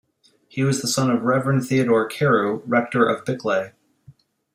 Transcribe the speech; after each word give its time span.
He 0.47 0.63
was 0.63 0.81
the 0.81 0.87
son 0.87 1.11
of 1.11 1.21
Reverend 1.21 1.67
Theodore 1.67 2.07
Carew, 2.07 2.63
rector 2.65 3.07
of 3.07 3.23
Bickleigh. 3.23 3.73